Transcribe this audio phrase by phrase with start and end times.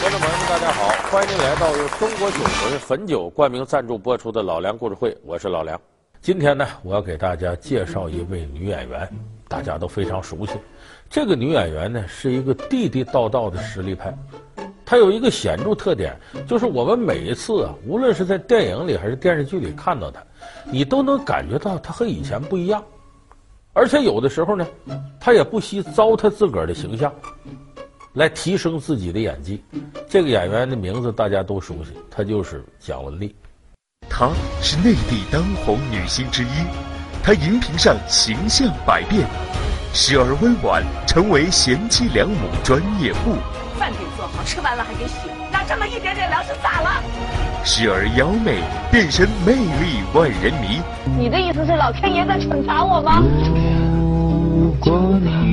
[0.00, 5.78] 观众朋友们，大家好，欢迎您来到由中国酒魂汾酒冠名赞助播出的《老梁故事会》，我是老梁。
[6.22, 9.06] 今天呢，我要给大家介绍一位女演员，
[9.46, 10.54] 大家都非常熟悉。
[11.10, 14.16] 这个女演员呢，是一个地地道道的实力派。
[14.86, 20.22] 她有一个显著特点，就是我们每一次啊，无论是在电影里还是电视剧里看到她，
[20.64, 22.82] 你都能感觉到她和以前不一样。
[23.74, 24.66] 而且有的时候呢，
[25.20, 27.12] 她也不惜糟蹋自个儿的形象。
[28.14, 29.62] 来提升自己的演技，
[30.08, 33.32] 这个演员的名字大家都熟悉，她就是蒋雯丽。
[34.08, 36.48] 她是内地当红女星之一，
[37.22, 39.24] 她荧屏上形象百变，
[39.94, 43.36] 时而温婉，成为贤妻良母专业户；
[43.78, 46.90] 饭给做好，吃完了还给洗，那这么一点点粮食咋了？
[47.64, 50.82] 时而妖媚，变身魅力万人迷。
[51.16, 53.22] 你的意思是老天爷在惩罚我吗？
[54.60, 55.49] 如果你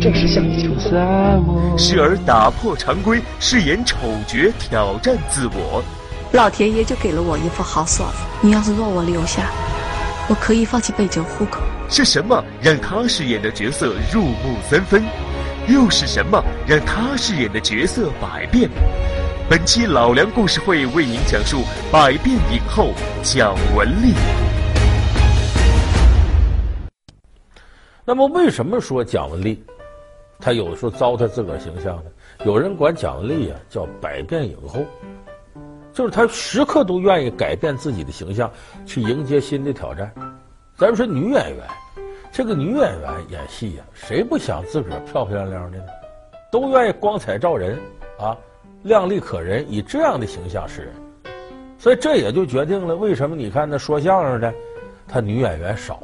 [0.00, 1.78] 正是向你求婚。
[1.78, 5.82] 时而打破常规，饰演丑角挑战自我。
[6.32, 9.50] 老天爷就给了我一副好锁子，你要是让我留下，
[10.28, 11.60] 我可以放弃北京户口。
[11.88, 15.02] 是什么让他饰演的角色入木三分？
[15.68, 18.68] 又是什么让他饰演的角色百变？
[19.48, 22.92] 本期老梁故事会为您讲述百变影后
[23.22, 24.12] 蒋雯丽。
[28.04, 29.62] 那么，为什么说蒋雯丽？
[30.40, 32.10] 他有时候糟蹋自个儿形象呢，
[32.44, 34.80] 有人管蒋雯丽啊叫百变影后，
[35.92, 38.50] 就是她时刻都愿意改变自己的形象，
[38.86, 40.12] 去迎接新的挑战。
[40.76, 41.66] 咱们说女演员，
[42.30, 45.84] 这个女演员演戏呀、谁不想自个儿漂漂亮亮的呢？
[46.52, 47.76] 都愿意光彩照人
[48.18, 48.38] 啊，
[48.84, 50.92] 靓丽可人，以这样的形象示人。
[51.78, 54.54] 所以这也就决定了为什么你看那说相声的，
[55.08, 56.00] 他女演员少，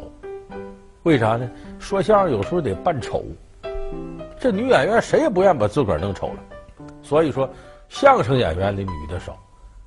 [1.04, 1.48] 为啥呢？
[1.78, 3.24] 说相声有时候得扮丑。
[4.44, 6.34] 这女演员谁也不愿把自个儿弄丑了，
[7.02, 7.48] 所以说
[7.88, 9.38] 相声演员里女的少，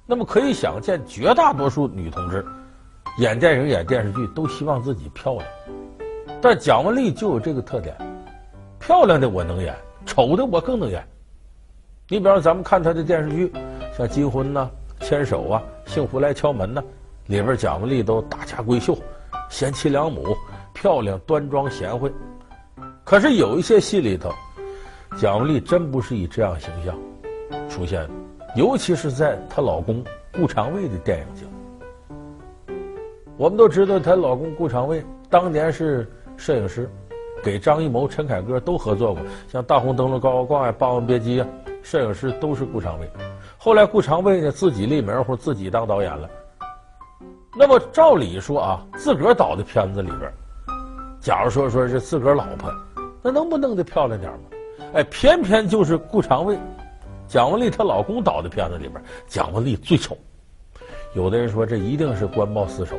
[0.03, 2.43] 那么可以想见，绝大多数女同志
[3.19, 5.45] 演电影、演电视剧都希望自己漂亮。
[6.41, 7.95] 但蒋雯丽就有这个特点，
[8.79, 9.75] 漂亮的我能演，
[10.07, 11.07] 丑的我更能演。
[12.09, 13.53] 你比方咱们看她的电视剧，
[13.95, 14.67] 像《金婚》呐、
[15.05, 16.83] 《牵手》啊，《幸福来敲门》呐，
[17.27, 18.97] 里边蒋雯丽都大家闺秀、
[19.51, 20.35] 贤妻良母、
[20.73, 22.11] 漂亮端庄贤惠。
[23.03, 24.33] 可是有一些戏里头。
[25.15, 26.95] 蒋雯丽真不是以这样形象
[27.69, 28.09] 出现的，
[28.55, 30.03] 尤其是在她老公
[30.33, 32.75] 顾长卫的电影中。
[33.37, 36.89] 我们都知道，她老公顾长卫当年是摄影师，
[37.43, 41.47] 给张艺谋、陈凯歌都合作过，像《大红灯笼高高挂》呀，《霸王别姬》啊，
[41.81, 43.09] 摄影师都是顾长卫。
[43.57, 46.29] 后来顾长卫呢自己立门户，自己当导演了。
[47.57, 50.31] 那么照理说啊，自个儿导的片子里边，
[51.19, 52.71] 假如说说是自个儿老婆，
[53.23, 54.39] 那能不弄得漂亮点吗？
[54.93, 56.57] 哎，偏偏就是顾长卫、
[57.27, 60.17] 蒋雯丽她老公导的片子里边，蒋雯丽最丑。
[61.13, 62.97] 有的人说这一定是官报私仇，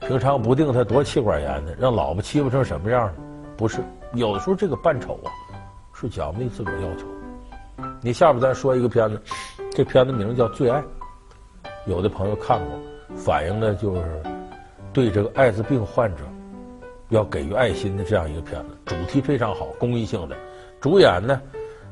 [0.00, 3.14] 平常不定他多妻管严的，让老婆欺负成什么样了？
[3.56, 3.80] 不是，
[4.14, 5.32] 有的时候这个扮丑啊，
[5.94, 7.06] 是蒋雯丽自个儿要求。
[8.00, 9.20] 你下边再说一个片子，
[9.72, 10.80] 这片子名叫《最爱》，
[11.86, 12.78] 有的朋友看过，
[13.16, 14.22] 反映的就是
[14.92, 16.22] 对这个艾滋病患者
[17.08, 20.36] 要给予爱心的这样一个片子，主题非常好，公益性的。
[20.86, 21.42] 主演呢，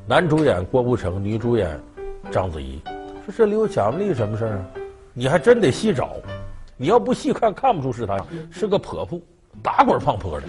[0.07, 1.81] 男主演郭富城，女主演
[2.31, 2.81] 章子怡。
[3.27, 4.65] 说这里有蒋雯丽什么事儿啊？
[5.13, 6.13] 你还真得细找，
[6.77, 8.17] 你要不细看，看不出是她，
[8.53, 9.21] 是个泼妇，
[9.61, 10.47] 打滚胖婆的。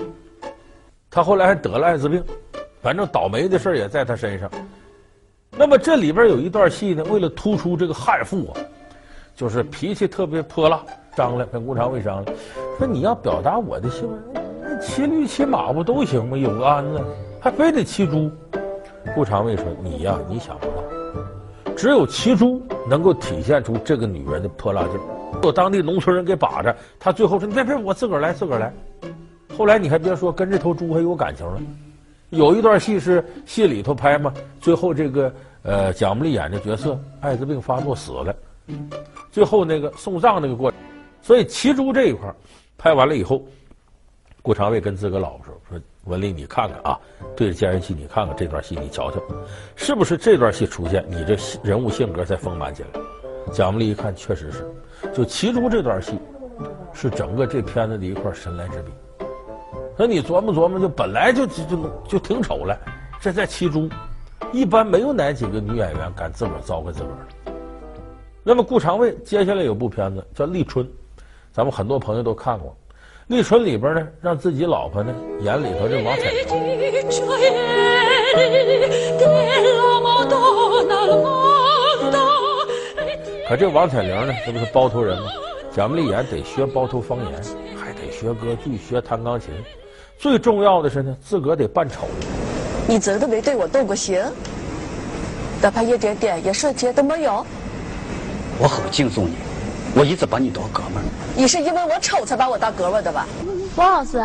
[1.09, 2.23] 她后来还得了艾滋病，
[2.83, 4.47] 反正倒霉的事儿也在她身上。
[5.49, 8.61] 那么这里边有一段戏呢，为了突出这个悍妇啊，
[9.35, 10.83] 就是脾气特别泼辣，
[11.15, 12.37] 张了跟顾长卫商量，
[12.77, 14.07] 说你要表达我的性，
[14.61, 16.37] 那骑驴骑马不都行吗？
[16.37, 17.03] 有个鞍子。
[17.45, 18.31] 还非得骑猪，
[19.13, 25.39] 顾长卫说：“你呀，你想不到，只有骑猪能够体现出这个女人的泼辣劲儿。
[25.43, 28.73] 有当地农村人给把着，他最后说：‘别别，我自个儿来，自个儿来。’
[29.55, 31.61] 后来你还别说，跟这头猪还有感情了。
[32.31, 35.31] 有一段戏是戏里头拍嘛，最后这个
[35.61, 38.35] 呃蒋雯丽演的角色艾滋病发作死了，
[39.29, 40.79] 最后那个送葬那个过程，
[41.21, 42.27] 所以骑猪这一块
[42.75, 43.39] 拍完了以后，
[44.41, 46.99] 顾长卫跟自个儿老婆说说。”文丽，你看看啊，
[47.35, 49.19] 对着监视器，你看看这段戏，你瞧瞧，
[49.75, 52.89] 是不是这段戏出现，你这人物性格才丰满起来？
[53.51, 54.65] 蒋雯丽一看，确实是，
[55.13, 56.17] 就其中这段戏，
[56.93, 58.91] 是整个这片子的一块神来之笔。
[59.97, 62.77] 那你琢磨琢磨，就本来就就就就挺丑了，
[63.19, 63.89] 这在其中，
[64.51, 67.27] 一般没有哪几个女演员敢自个儿糟蹋自个儿。
[68.43, 70.85] 那么顾长卫接下来有部片子叫《立春》，
[71.51, 72.77] 咱们很多朋友都看过。
[73.27, 75.11] 立春里边呢，让自己老婆呢
[75.41, 76.45] 眼里头这王彩玲。
[83.49, 85.27] 可这王彩玲呢，这不是包头人吗？
[85.75, 87.41] 贾梅莉演得学包头方言，
[87.75, 89.49] 还得学歌剧、学弹钢琴，
[90.19, 92.07] 最重要的是呢，自个儿得扮丑。
[92.87, 94.21] 你真的没对我动过心？
[95.63, 97.43] 哪怕一点点，一瞬间都没有？
[98.59, 99.33] 我很敬重你，
[99.97, 101.03] 我一直把你当哥们儿。
[101.37, 103.25] 你是因为我丑才把我当哥们儿的吧？
[103.77, 104.17] 王老师，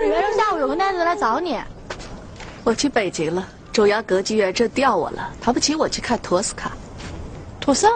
[0.00, 1.58] 原来下午有个男子来找你。
[2.62, 6.70] 我去北京了，中央歌剧院正调我了，他不请我去看托斯卡。
[7.58, 7.88] 托斯？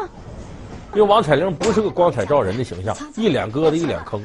[0.95, 4.21] 因为王彩玲不是个光彩照人的形象，一脸疙瘩，一脸坑。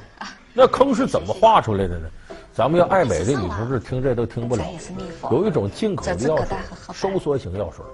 [0.53, 2.07] 那坑是怎么画出来的呢？
[2.57, 4.63] 咱们要爱美的女同志听这都听不了。
[5.29, 6.57] 有一种进口的药水，
[6.91, 7.85] 收缩型药水。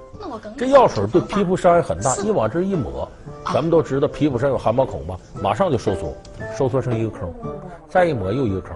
[0.57, 3.05] 这药水对皮肤伤害很大，你往这一抹，
[3.53, 6.15] 咱们都知道皮肤上有汗毛孔吧，马上就收缩，
[6.57, 7.29] 收缩成一个坑，
[7.89, 8.71] 再一抹又一个坑。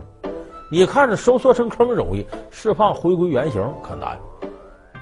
[0.70, 4.18] 你看着收缩成坑容易，释放回归原形可难。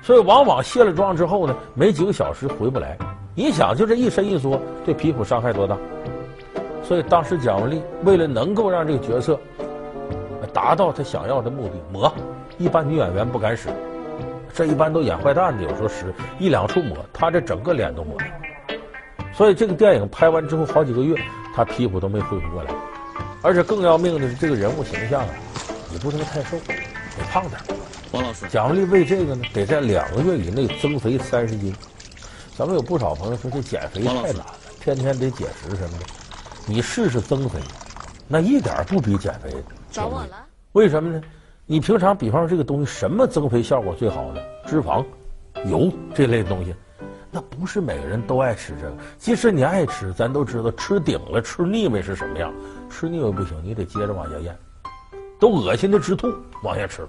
[0.04, 2.96] 所以往往卸了妆之后呢，没几个小时回不来。
[3.34, 5.76] 你想，就这一伸一缩，对皮肤伤害多大？
[6.84, 9.40] 所以当时蒋雯丽为了能够让这个角色
[10.56, 12.16] 达到他想要的目的，抹
[12.58, 13.68] 一般女演员不敢使，
[14.54, 18.18] 这一般都演坏蛋的，有时候使一两处抹，他这整个脸都抹。
[19.34, 21.14] 所以这个电影拍完之后好几个月，
[21.54, 22.72] 他皮肤都没恢复过来。
[23.42, 25.28] 而且更要命的是，这个人物形象啊，
[25.92, 27.60] 也不能太瘦，得胖点。
[28.14, 31.76] 王老师，贾文丽为这个呢，得在两个月以内增肥三十斤。
[32.56, 34.46] 咱们有不少朋友说这减肥太难了，
[34.80, 36.06] 天天得节食什么的。
[36.66, 37.60] 你试试增肥，
[38.26, 39.50] 那一点不比减肥
[39.96, 40.46] 找我了？
[40.74, 41.22] 为什么呢？
[41.66, 44.42] 你平常比方说这个东西，什么增肥效果最好呢？
[44.66, 45.06] 脂肪、
[45.68, 46.76] 油这类东西，
[47.32, 48.94] 那不是每个人都爱吃这个。
[49.18, 52.54] 即使你爱吃，咱都知道吃顶了，吃腻味是什么样？
[52.90, 54.54] 吃腻味不行，你得接着往下咽，
[55.40, 56.28] 都恶心的直吐，
[56.62, 57.08] 往下吃。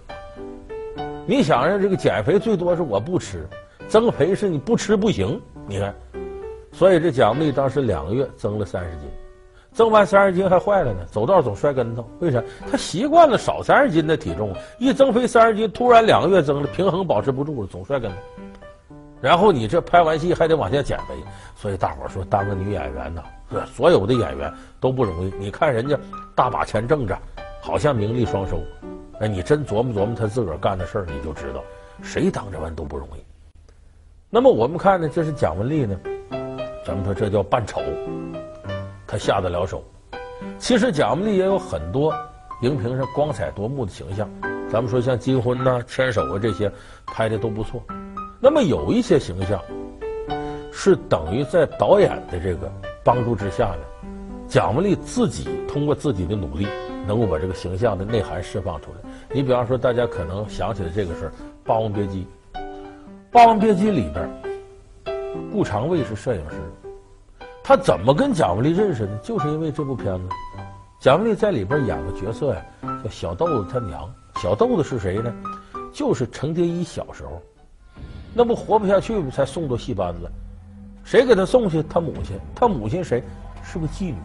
[1.27, 3.49] 你想想这个减肥最多是我不吃，
[3.89, 5.43] 增肥是你不吃不行。
[5.67, 5.93] 你看，
[6.71, 9.09] 所以这贾梅莉当时两个月增了三十斤。
[9.77, 12.09] 增完三十斤还坏了呢，走道总摔跟头。
[12.21, 12.43] 为啥？
[12.71, 18.17] 他习惯了少三十斤的体重，一增肥三十斤，突然两个月增了，平衡保持不住了，总摔跟头。
[19.21, 21.15] 然后你这拍完戏还得往下减肥，
[21.55, 23.23] 所以大伙儿说当个女演员呐，
[23.67, 24.51] 所有的演员
[24.81, 25.31] 都不容易。
[25.39, 25.95] 你看人家
[26.35, 27.15] 大把钱挣着，
[27.61, 28.59] 好像名利双收。
[29.21, 31.63] 哎，你真琢磨琢磨他自个儿干的事儿，你就知道，
[32.03, 33.21] 谁当这玩意都不容易。
[34.31, 36.01] 那么我们看呢，这是蒋文丽呢，
[36.83, 37.83] 咱们说这叫扮丑。
[39.07, 39.85] 他下得了手，
[40.59, 42.15] 其实贾文丽也有很多
[42.63, 44.29] 荧屏上光彩夺目的形象，
[44.69, 46.71] 咱们说像金婚呐、牵手啊这些
[47.07, 47.83] 拍的都不错。
[48.41, 49.61] 那么有一些形象
[50.73, 52.71] 是等于在导演的这个
[53.05, 54.09] 帮助之下呢，
[54.49, 56.67] 贾文丽自己通过自己的努力，
[57.07, 59.11] 能够把这个形象的内涵释放出来。
[59.33, 61.29] 你比方说，大家可能想起来这个事儿，
[61.65, 62.27] 《霸王别姬》，
[63.31, 64.29] 《霸王别姬》里边，
[65.53, 66.57] 顾长卫是摄影师。
[67.69, 69.17] 他怎么跟贾文丽认识的？
[69.17, 70.29] 就是因为这部片子，
[71.01, 72.65] 贾文丽在里边演个角色呀，
[73.03, 74.09] 叫小豆子他娘。
[74.41, 75.35] 小豆子是谁呢？
[75.93, 77.43] 就是程蝶衣小时候，
[78.33, 80.31] 那不活不下去才送到戏班子？
[81.03, 81.83] 谁给他送去？
[81.83, 82.39] 他母亲。
[82.55, 83.21] 他母亲谁？
[83.65, 84.17] 是个妓女，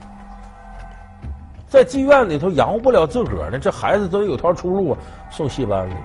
[1.67, 3.57] 在妓院里头养活不了自个儿呢。
[3.57, 4.97] 这孩子都有条出路啊，
[5.31, 5.95] 送戏班子。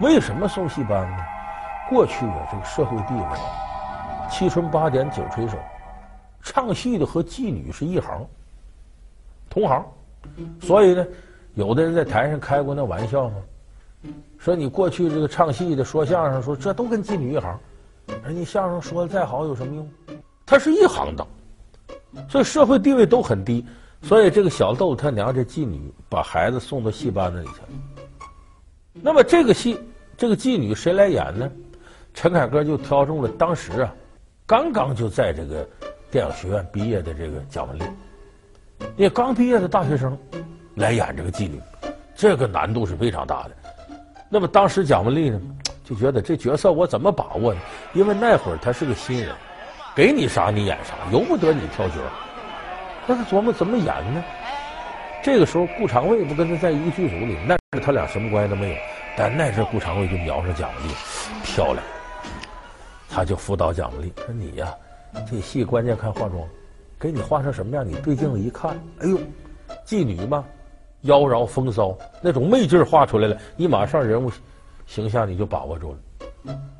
[0.00, 1.22] 为什么送戏班子？
[1.90, 3.38] 过去啊，这个社会地位，
[4.30, 5.58] 七春八点九垂手。
[6.42, 8.26] 唱戏的和妓女是一行，
[9.48, 9.84] 同行，
[10.60, 11.06] 所以呢，
[11.54, 13.36] 有的人在台上开过那玩笑嘛，
[14.38, 17.58] 说你过去这个唱戏的、说相声说这都跟妓女一行，
[18.24, 19.88] 人家相声说的再好有什么用？
[20.46, 21.26] 他是一行的，
[22.28, 23.64] 所以社会地位都很低，
[24.02, 27.68] 所以这个小豆他娘这妓女把孩子送到戏班子里去了。
[28.94, 29.78] 那么这个戏，
[30.16, 31.50] 这个妓女谁来演呢？
[32.14, 33.94] 陈凯歌就挑中了当时啊，
[34.46, 35.68] 刚刚就在这个。
[36.10, 37.82] 电影学院毕业的这个贾文丽，
[38.96, 40.18] 那刚毕业的大学生
[40.74, 41.60] 来演这个妓女，
[42.16, 43.50] 这个难度是非常大的。
[44.28, 45.40] 那么当时贾文丽呢
[45.84, 47.60] 就觉得这角色我怎么把握呢？
[47.94, 49.32] 因为那会儿他是个新人，
[49.94, 51.94] 给你啥你演啥，由不得你挑角。
[53.06, 54.24] 那他琢磨怎么演呢？
[55.22, 58.76] 这个时候顾长卫不跟他在一个剧组里，那时他俩什么关系都没有。
[59.16, 60.92] 但那时顾长卫就瞄上贾文丽，
[61.44, 61.78] 漂亮，
[63.08, 64.74] 他就辅导贾文丽说你呀。
[65.28, 66.42] 这戏关键看化妆，
[66.98, 67.86] 给你化成什么样？
[67.86, 69.18] 你对镜子一看，哎呦，
[69.86, 70.44] 妓女嘛，
[71.02, 74.30] 妖娆风骚那种媚劲儿画出来了，你马上人物
[74.86, 75.98] 形象你就把握住了。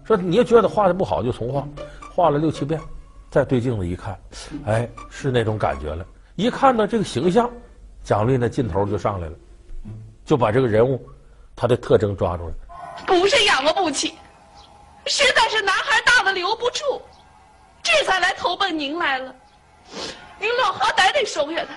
[0.04, 1.66] 说你要觉得画的不好就重画，
[2.14, 2.80] 画了六七遍，
[3.30, 4.18] 再对镜子一看，
[4.64, 6.04] 哎，是那种感觉了。
[6.36, 7.50] 一看到这个形象，
[8.02, 9.36] 贾丽那劲头就上来了，
[10.24, 11.00] 就把这个人物
[11.54, 12.54] 他的特征抓住了。
[13.06, 14.14] 不是养活不起，
[15.06, 17.00] 实在是男孩大的留不住，
[17.82, 19.34] 这才来投奔您来了。
[20.38, 21.74] 您老好歹得收下他。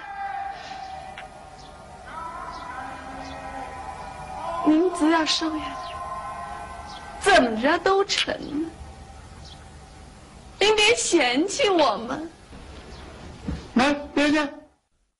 [4.65, 5.65] 您只要收下
[7.21, 8.33] 他，怎么着都成。
[10.59, 12.29] 您别嫌弃我们。
[13.73, 14.47] 来，别介。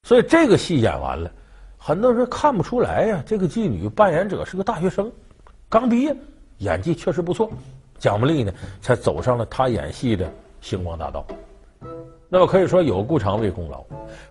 [0.03, 1.29] 所以这个戏演完了，
[1.77, 3.23] 很多人看不出来呀、啊。
[3.25, 5.11] 这个妓女扮演者是个大学生，
[5.67, 6.15] 刚毕业，
[6.59, 7.51] 演技确实不错。
[7.99, 10.31] 蒋雯丽呢，才走上了她演戏的
[10.63, 11.23] 星光大道。
[12.29, 13.83] 那么可以说有顾长卫功劳。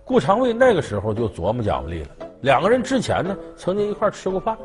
[0.03, 2.09] 顾长卫那个时候就琢磨蒋驩丽了，
[2.41, 4.57] 两个人之前呢曾经一块吃过饭。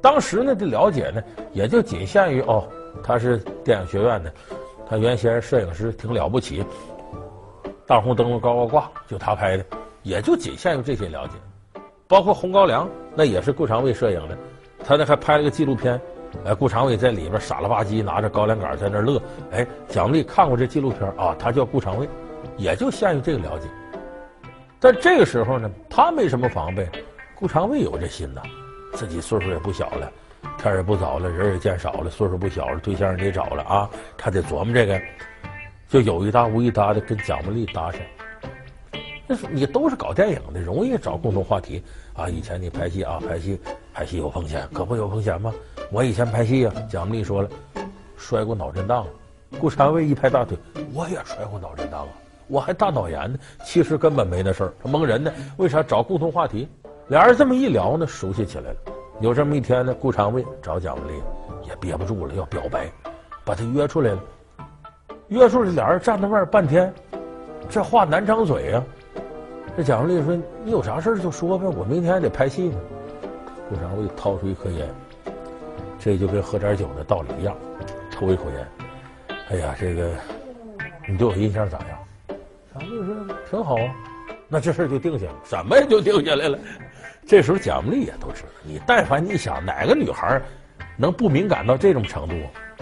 [0.00, 2.68] 当时呢的了解呢，也就仅限于哦，
[3.02, 4.32] 他是电影学院的。
[4.88, 6.64] 他原先摄影师挺了不起，
[7.86, 9.64] 大红灯笼高高挂，就他拍的，
[10.02, 11.34] 也就仅限于这些了解。
[12.06, 14.38] 包括《红高粱》，那也是顾长卫摄影的，
[14.84, 16.00] 他那还拍了个纪录片，
[16.44, 22.08] 哎，顾长卫在里边傻了吧唧拿着高粱杆在那乐，哎，蒋驩丽看过这纪录片啊，他叫顾长卫，
[22.56, 23.66] 也就限于这个了解。
[24.80, 26.88] 但这个时候呢，他没什么防备，
[27.34, 28.42] 顾长卫有这心呐，
[28.94, 30.10] 自己岁数也不小了。
[30.56, 33.90] 天也不早了，人也见少了，岁数不小了，对象也得找了啊！
[34.16, 35.00] 他得琢磨这个，
[35.88, 37.96] 就有一搭无一搭的跟蒋驩丽搭讪。
[39.26, 41.82] 那是你都是搞电影的，容易找共同话题
[42.14, 42.28] 啊！
[42.28, 43.60] 以前你拍戏啊，拍戏
[43.98, 45.52] 拍戏有风险，可不有风险吗？
[45.90, 47.48] 我以前拍戏啊，蒋驩丽说了，
[48.16, 49.04] 摔过脑震荡。
[49.60, 50.56] 顾长卫一拍大腿，
[50.94, 52.08] 我也摔过脑震荡啊，
[52.46, 53.36] 我还大脑炎呢。
[53.64, 55.32] 其实根本没那事儿，他蒙人呢。
[55.56, 56.68] 为啥找共同话题？
[57.08, 58.76] 俩人这么一聊呢，熟悉起来了。
[59.20, 61.14] 有这么一天呢，顾长卫找蒋驩丽，
[61.68, 62.88] 也憋不住了，要表白，
[63.44, 64.20] 把他约出来了。
[65.26, 66.94] 约出来，俩人站在外半天，
[67.68, 69.18] 这话难张嘴呀、啊。
[69.76, 72.78] 这蒋驩丽说：“你有啥事就说呗，我明天还得拍戏呢。”
[73.68, 74.88] 顾长卫掏出一颗烟，
[75.98, 77.56] 这就跟喝点酒的道理一样，
[78.10, 79.36] 抽一口烟。
[79.50, 80.10] 哎呀，这个
[81.06, 81.98] 你对我印象咋样？
[82.74, 83.94] 蒋驩丽说：“挺好啊。”
[84.48, 86.58] 那这事就定下了，什么也就定下来了。
[87.26, 90.40] 这时候蒋驩丽也都知道，你但凡你想哪个女孩
[90.96, 92.34] 能不敏感到这种程度？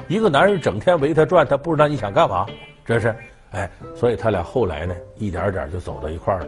[0.07, 2.47] 一个男人整天围她转，她不知道你想干嘛？
[2.85, 3.15] 这是，
[3.51, 6.47] 哎，所以他俩后来呢，一点点就走到一块儿了。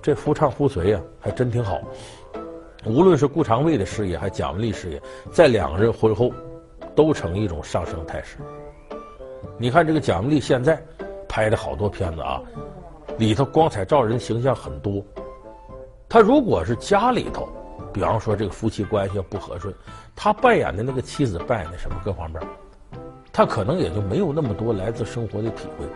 [0.00, 1.80] 这夫唱妇随呀，还真挺好。
[2.84, 5.02] 无论是顾长卫的事业，还是蒋驩丽事业，
[5.32, 6.32] 在两个人婚后
[6.94, 8.38] 都呈一种上升态势。
[9.58, 10.80] 你看这个蒋文丽现在
[11.28, 12.40] 拍的好多片子啊，
[13.18, 15.02] 里头光彩照人，形象很多。
[16.08, 17.48] 他如果是家里头，
[17.92, 19.74] 比方说这个夫妻关系不和顺，
[20.14, 22.40] 他扮演的那个妻子扮演的什么各方面，
[23.32, 25.86] 他可能也就没有那么多来自生活的体会，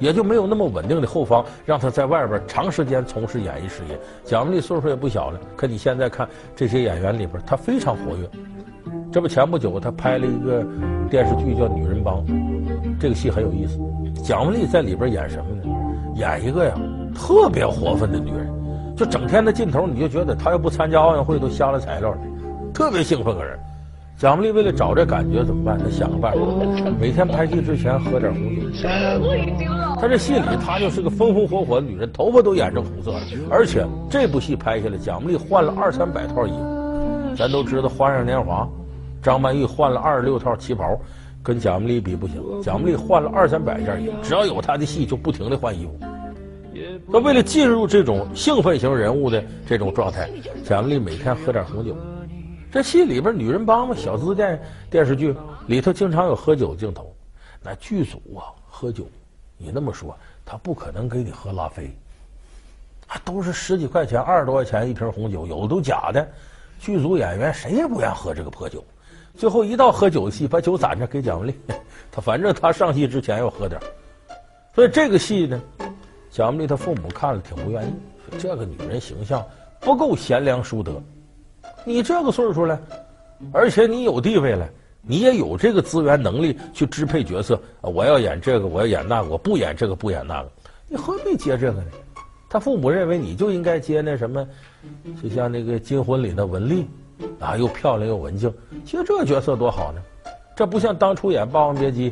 [0.00, 3.96] 也就没有那么稳定的后方，让他在外边长时间从事演艺事业。
[4.24, 8.28] 蒋雯丽岁数也不小了，可你现在看这些演员里边，她非常活跃。
[9.12, 10.64] 这不前不久她拍了一个
[11.08, 12.24] 电视剧叫《女人帮》，
[12.98, 13.78] 这个戏很有意思。
[14.22, 15.62] 蒋雯丽在里边演什么呢？
[16.16, 16.74] 演一个呀
[17.14, 18.50] 特别活泛的女人。
[18.96, 22.18] 就整天的劲头，你就觉得她要不参加奥运会都瞎了材料了，
[22.72, 23.58] 特别兴奋个人。
[24.20, 25.78] 蒋驩丽为了找这感觉怎么办？
[25.78, 26.40] 她想个办法，
[27.00, 28.86] 每天拍戏之前喝点红酒。
[29.98, 33.20] 她这戏里她就是个风风火火的女人，头发都染成红色了。
[33.48, 37.34] 而且这部戏拍下来，蒋驩丽换了二三百套衣服。
[37.34, 38.62] 咱都知道《花样年华》，
[39.24, 41.00] 张曼玉换了二十六套旗袍，
[41.42, 42.42] 跟蒋驩丽比不行。
[42.62, 45.98] 蒋驩丽换了二三百件衣服，只要有她的戏就不停的换衣服。
[47.06, 50.28] 那为了进入这种兴奋型人物的这种状态，
[50.62, 51.96] 蒋驩丽每天喝点红酒。
[52.72, 55.34] 这戏里边女人帮嘛，小资电电视剧
[55.66, 57.14] 里头经常有喝酒镜头。
[57.62, 59.06] 那剧组啊，喝酒，
[59.58, 61.90] 你那么说，他不可能给你喝拉菲，
[63.06, 66.26] 还都是十几块钱、二十多块钱一瓶红酒，有的都假的。
[66.78, 68.82] 剧组演员谁也不愿喝这个破酒。
[69.36, 71.54] 最后一到喝酒的戏，把酒攒着给蒋雯丽，
[72.10, 73.80] 他反正他上戏之前要喝点。
[74.74, 75.60] 所以这个戏呢。
[76.30, 77.92] 蒋雯丽她父母看了挺不愿意，
[78.38, 79.44] 这个女人形象
[79.80, 81.02] 不够贤良淑德。
[81.84, 82.80] 你这个岁数了，
[83.52, 84.68] 而且你有地位了，
[85.02, 87.60] 你也有这个资源能力去支配角色。
[87.80, 90.50] 我要演这个，我要演那个，我不演这个，不演那个，
[90.88, 91.86] 你何必接这个呢？
[92.48, 94.46] 他父母认为你就应该接那什么，
[95.22, 96.86] 就像那个金婚里的文丽，
[97.38, 98.52] 啊，又漂亮又文静。
[98.84, 100.02] 接这角色多好呢，
[100.56, 102.10] 这不像当初演《霸王别姬》。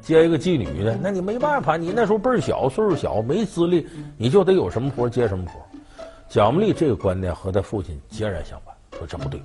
[0.00, 3.86] 接一个妓女的，那你没办法，你那时候辈儿小，岁数小，没资历，
[4.16, 5.60] 你就得有什么活接什么活。
[6.32, 9.38] 蒋雯丽这个观念和他父亲截然相反，说这不对，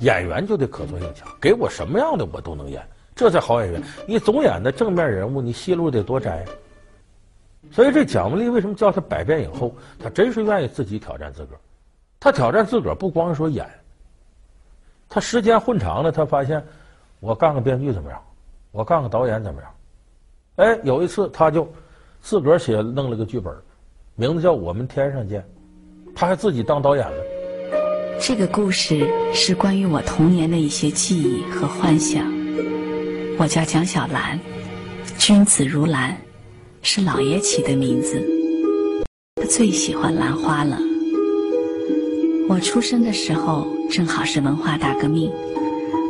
[0.00, 3.82] 演员就得可塑性强，给我什么样的我都能演，这才好演员。
[4.06, 6.44] 你总演的正面人物，你戏路得多窄。
[7.70, 9.74] 所以这蒋雯丽为什么叫他百变影后？
[9.98, 11.58] 他真是愿意自己挑战自个儿。
[12.20, 13.66] 他挑战自个儿不光说演，
[15.08, 16.62] 他时间混长了，他发现。
[17.18, 18.22] 我干个编剧怎么样？
[18.72, 19.74] 我干个导演怎么样？
[20.56, 21.66] 哎，有一次他就
[22.20, 23.56] 自个儿写弄了个剧本，
[24.16, 25.40] 名字叫《我们天上见》，
[26.14, 27.16] 他还自己当导演了。
[28.20, 32.32] 这个故事是关于我童年的一些记忆和幻想。
[33.36, 34.38] 我叫蒋小兰，
[35.18, 36.16] 君子如兰，
[36.82, 38.22] 是姥爷起的名字。
[39.34, 40.78] 他最喜欢兰花了。
[42.48, 45.32] 我出生的时候正好是文化大革命，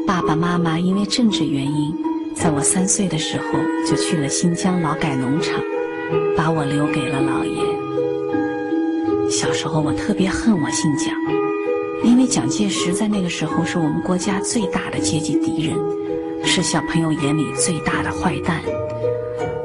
[0.07, 1.95] 爸爸妈妈因为政治原因，
[2.35, 3.45] 在我三岁的时候
[3.89, 5.59] 就去了新疆劳改农场，
[6.37, 7.74] 把我留给了姥爷。
[9.45, 11.15] 小时候我特别恨我姓蒋，
[12.03, 15.77] 因为蒋介石在那个时候是我们国家最大的阶级敌人。
[16.47, 18.63] 是小朋友眼里最大的坏蛋，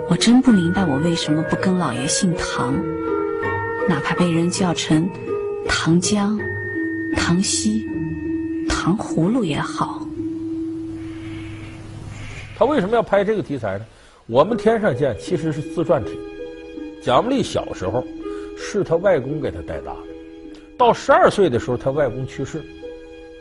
[0.10, 2.76] 我真不明白我为什么不跟老爷姓唐，
[3.88, 5.10] 哪怕被人叫成
[5.66, 6.38] 唐江、
[7.16, 7.88] 唐西、
[8.68, 10.06] 糖葫芦也好。
[12.58, 13.86] 他为什么要拍这个题材呢？
[14.28, 16.20] 我们天上见其实是自传体。
[17.02, 18.06] 蒋雯丽小时候
[18.72, 22.64] 是他外公给他带大的，到十二岁的时候，他外公去世。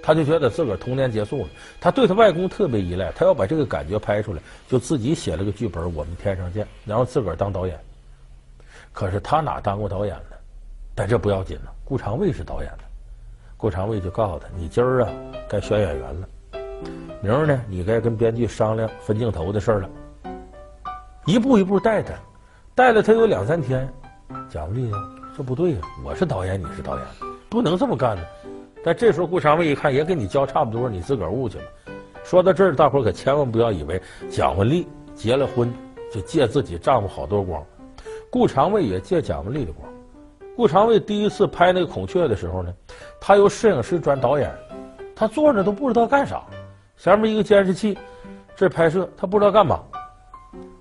[0.02, 7.78] 他就觉得自个儿童年结束了，他对他外公特别依赖，他要把这个感觉拍出来，就自己写了个剧本《我们天上见》，然后自个儿当导演。
[8.90, 10.36] 可是他哪当过导演呢？
[10.94, 12.84] 但这不要紧了，顾长卫是导演的，
[13.58, 15.10] 顾长卫就告诉他：“你今儿啊，
[15.46, 16.28] 该选演员了，
[17.20, 19.90] 明儿呢，你该跟编剧商量分镜头的事儿了。”
[21.26, 22.14] 一步一步带他，
[22.74, 23.86] 带了他有两三天，
[24.48, 24.96] 蒋雯丽呢，
[25.38, 27.06] 这不对呀，我是导演，你是导演，
[27.48, 28.22] 不能这么干呢。
[28.82, 31.64] 但这时候顾长卫一看也跟你教差不多，你自个儿悟去吧。
[32.24, 35.72] 说到这儿，大伙儿可千万不要以为蒋雯丽结了婚
[36.10, 37.64] 就借自己丈夫好多光，
[38.28, 39.88] 顾长卫也借蒋雯丽的光。
[40.56, 42.74] 顾长卫第一次拍那个孔雀的时候呢，
[43.20, 44.52] 他由摄影师转导演，
[45.14, 46.42] 他坐着都不知道干啥，
[46.96, 47.96] 前面一个监视器，
[48.56, 49.84] 这拍摄他不知道干嘛。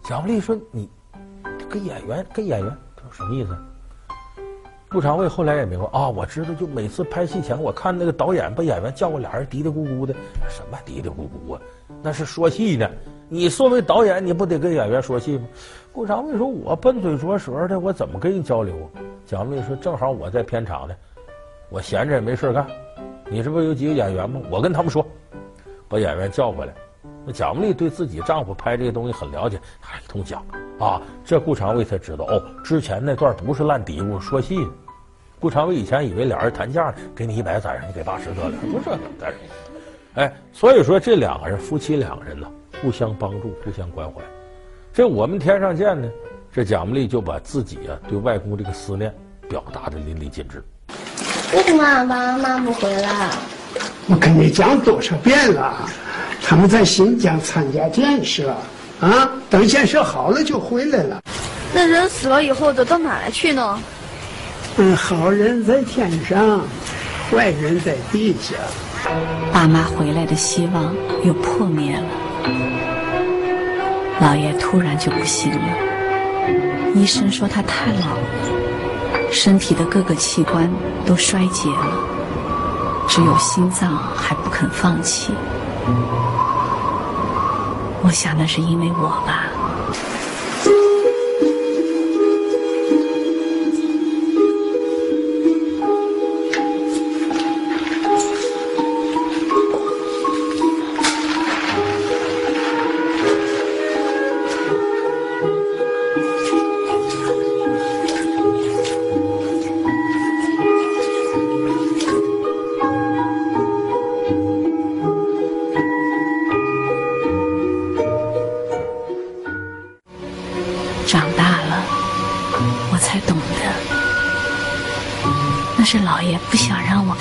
[0.03, 0.89] 蒋雯丽说：“你
[1.69, 3.55] 跟演员跟演员，他说什么意思？”
[4.89, 10.13] 顾长卫后来也明白啊，我知道，就每次拍戏前，我看那个导演把演员叫过，俩人嘀嘀咕咕的，
[10.49, 11.61] 什么嘀嘀咕咕啊？
[12.01, 12.89] 那是说戏呢。
[13.27, 15.45] 你作为导演，你不得跟演员说戏吗？
[15.91, 20.95] 顾长卫说：“我笨嘴拙舌的，我怎么跟你交流啊？”蒋雯丽说：“正好我在片场呢，
[21.69, 22.65] 我闲着也没事干。
[23.29, 24.39] 你这不有几个演员吗？
[24.49, 25.05] 我跟他们说，
[25.89, 26.73] 把演员叫过来。
[27.27, 30.41] 那蒋雯丽对自己丈夫拍这些东西很了解，还一通讲。”
[30.79, 34.69] 啊，这顾长卫才知道哦，之前那段不是烂嘀咕说戏呢。
[35.39, 39.37] 顾长卫以前以为俩人谈价呢，给你一百宰上，你给八十得了，不是但是，
[40.13, 42.47] 哎，所以说这两个人夫妻两个人呢，
[42.81, 44.21] 互相帮助，互相关怀。
[44.93, 46.09] 这我们天上见呢，
[46.51, 49.13] 这蒋雯丽就把自己啊对外公这个思念
[49.49, 50.63] 表达的淋漓尽致。
[51.53, 53.29] 为什么爸妈不回来？
[54.09, 55.87] 我跟你讲多少遍了，
[56.49, 58.55] 他们在新疆参加建设。
[59.01, 61.21] 啊，等建设好了就回来了。
[61.73, 63.77] 那人死了以后得到哪来去呢？
[64.77, 66.61] 嗯，好人在天上，
[67.29, 68.55] 坏人在地下。
[69.51, 72.07] 爸妈回来的希望又破灭了。
[74.21, 75.77] 老爷突然就不行了，
[76.95, 80.71] 医生说他太老了，身体的各个器官
[81.05, 81.99] 都衰竭了，
[83.09, 85.33] 只有心脏还不肯放弃。
[88.03, 89.46] 我想那是因为我吧。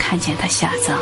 [0.09, 0.97] 看见他下葬，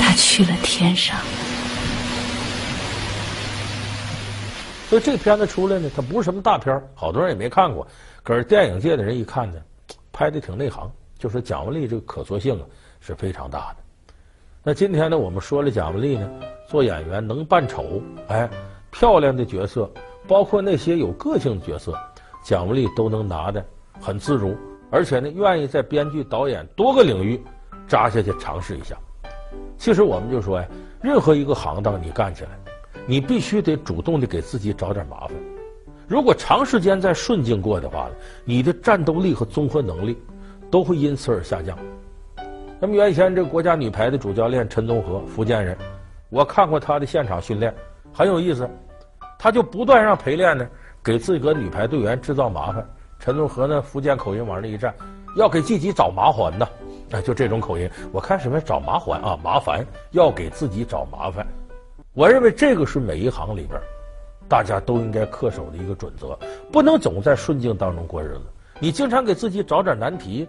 [0.00, 1.14] 他去了天上。
[4.88, 7.86] 所以这片子出来呢，它不是什么大片，好多人也没看过。
[8.22, 9.58] 可是电影界的人一看呢，
[10.10, 12.64] 拍的挺内行，就说蒋雯丽这个可塑性啊
[12.98, 13.76] 是非常大的。
[14.62, 16.26] 那今天呢，我们说了蒋雯丽呢，
[16.66, 18.48] 做演员能扮丑，哎，
[18.90, 19.92] 漂亮的角色，
[20.26, 21.94] 包括那些有个性的角色。
[22.42, 23.62] 蒋雯丽都能拿的
[24.00, 24.56] 很自如，
[24.90, 27.42] 而且呢，愿意在编剧、导演多个领域
[27.86, 28.96] 扎下去尝试一下。
[29.76, 30.68] 其实我们就说呀，
[31.02, 32.50] 任何一个行当你干起来，
[33.06, 35.36] 你必须得主动的给自己找点麻烦。
[36.08, 38.08] 如果长时间在顺境过的话，
[38.44, 40.16] 你的战斗力和综合能力
[40.70, 41.76] 都会因此而下降。
[42.78, 45.76] 那么原先这个国家女排的主教练陈宗和，福建人，
[46.30, 47.74] 我看过他的现场训练，
[48.12, 48.68] 很有意思。
[49.38, 50.66] 他就不断让陪练呢，
[51.02, 52.86] 给自个女排队员制造麻烦。
[53.18, 54.94] 陈宗和呢，福建口音往那一站，
[55.36, 56.68] 要给自己找麻烦呐，
[57.10, 57.90] 哎，就这种口音。
[58.12, 61.46] 我看什么找麻烦啊，麻烦要给自己找麻烦。
[62.12, 63.78] 我认为这个是每一行里边
[64.48, 66.38] 大家都应该恪守的一个准则，
[66.70, 68.42] 不能总在顺境当中过日子。
[68.78, 70.48] 你经常给自己找点难题，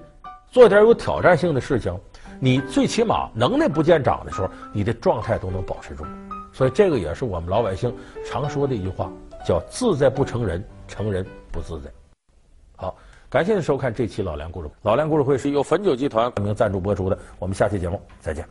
[0.52, 1.98] 做点有挑战性的事情，
[2.40, 6.06] 你最起码能耐不见长的时候，你的状态都能保持住。
[6.54, 7.94] 所以这个也是我们老百姓
[8.26, 9.12] 常说的一句话，
[9.46, 11.90] 叫“自在不成人，成人不自在”。
[12.78, 12.96] 好，
[13.28, 14.70] 感谢您收看这期老梁故事。
[14.84, 17.18] 老梁故事会是由汾酒集团冠名赞助播出的。
[17.40, 18.48] 我们下期节目再见。